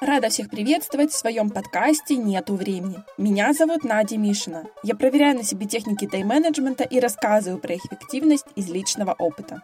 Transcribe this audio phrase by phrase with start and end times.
[0.00, 3.04] Рада всех приветствовать в своем подкасте «Нету времени».
[3.18, 4.64] Меня зовут Надя Мишина.
[4.82, 9.62] Я проверяю на себе техники тайм-менеджмента и рассказываю про их эффективность из личного опыта.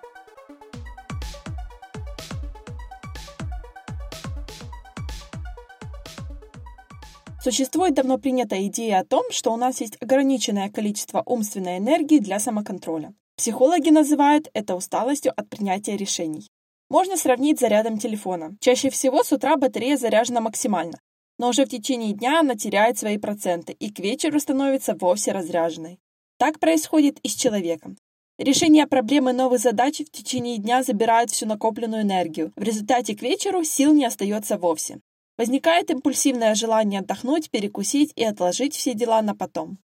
[7.43, 12.41] Существует давно принятая идея о том, что у нас есть ограниченное количество умственной энергии для
[12.41, 13.15] самоконтроля.
[13.37, 16.47] Психологи называют это усталостью от принятия решений.
[16.89, 18.57] Можно сравнить с зарядом телефона.
[18.61, 21.01] Чаще всего с утра батарея заряжена максимально,
[21.39, 25.99] но уже в течение дня она теряет свои проценты и к вечеру становится вовсе разряженной.
[26.39, 27.97] Так происходит и с человеком.
[28.39, 32.53] Решение проблемы новых задач в течение дня забирает всю накопленную энергию.
[32.55, 35.01] В результате к вечеру сил не остается вовсе.
[35.39, 39.79] Возникает импульсивное желание отдохнуть, перекусить и отложить все дела на потом.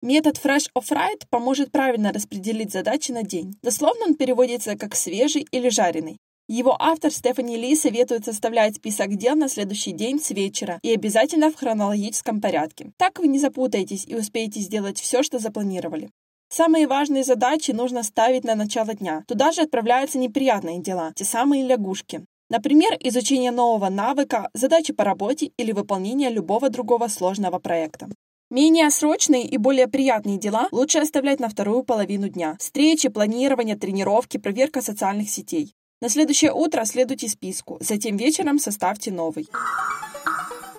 [0.00, 3.58] Метод Fresh of Right поможет правильно распределить задачи на день.
[3.62, 6.18] Дословно он переводится как «свежий» или «жареный».
[6.50, 11.50] Его автор Стефани Ли советует составлять список дел на следующий день с вечера и обязательно
[11.50, 12.90] в хронологическом порядке.
[12.96, 16.08] Так вы не запутаетесь и успеете сделать все, что запланировали.
[16.48, 19.24] Самые важные задачи нужно ставить на начало дня.
[19.28, 22.24] Туда же отправляются неприятные дела, те самые лягушки.
[22.48, 28.08] Например, изучение нового навыка, задачи по работе или выполнение любого другого сложного проекта.
[28.50, 32.56] Менее срочные и более приятные дела лучше оставлять на вторую половину дня.
[32.58, 35.74] Встречи, планирование, тренировки, проверка социальных сетей.
[36.00, 39.48] На следующее утро следуйте списку, затем вечером составьте новый.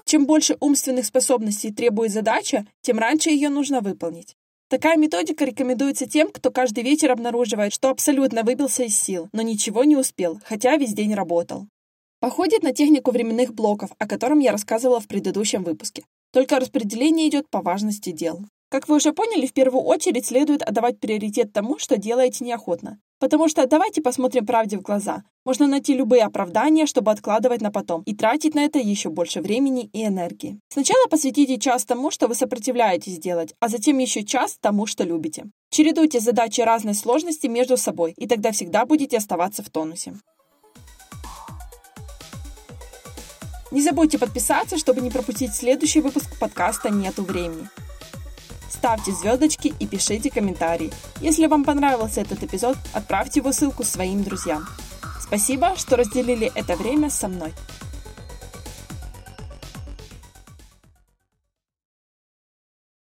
[0.06, 4.36] Чем больше умственных способностей требует задача, тем раньше ее нужно выполнить.
[4.70, 9.84] Такая методика рекомендуется тем, кто каждый вечер обнаруживает, что абсолютно выбился из сил, но ничего
[9.84, 11.68] не успел, хотя весь день работал.
[12.22, 16.06] Походит на технику временных блоков, о котором я рассказывала в предыдущем выпуске.
[16.32, 18.46] Только распределение идет по важности дел.
[18.70, 23.00] Как вы уже поняли, в первую очередь следует отдавать приоритет тому, что делаете неохотно.
[23.20, 25.24] Потому что давайте посмотрим правде в глаза.
[25.44, 29.90] Можно найти любые оправдания, чтобы откладывать на потом, и тратить на это еще больше времени
[29.92, 30.60] и энергии.
[30.70, 35.46] Сначала посвятите час тому, что вы сопротивляетесь делать, а затем еще час тому, что любите.
[35.70, 40.14] Чередуйте задачи разной сложности между собой, и тогда всегда будете оставаться в тонусе.
[43.72, 47.68] Не забудьте подписаться, чтобы не пропустить следующий выпуск подкаста «Нету времени».
[48.70, 50.92] Ставьте звездочки и пишите комментарии.
[51.22, 54.68] Если вам понравился этот эпизод, отправьте его ссылку своим друзьям.
[55.22, 57.54] Спасибо, что разделили это время со мной.